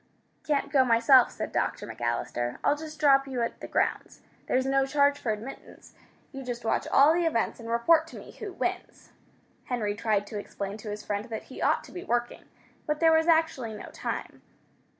[0.47, 1.85] "Can't go myself," said Dr.
[1.85, 2.57] McAllister.
[2.63, 4.21] "I'll just drop you at the grounds.
[4.47, 5.93] There's no charge for admittance.
[6.31, 9.11] You just watch all the events and report to me who wins."
[9.65, 12.45] Henry tried to explain to his friend that he ought to be working,
[12.87, 14.41] but there was actually no time.